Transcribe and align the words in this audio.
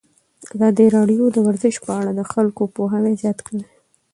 ازادي 0.53 0.85
راډیو 0.95 1.23
د 1.31 1.37
ورزش 1.47 1.75
په 1.85 1.91
اړه 1.99 2.11
د 2.13 2.21
خلکو 2.31 2.61
پوهاوی 2.75 3.13
زیات 3.21 3.39
کړی. 3.47 3.61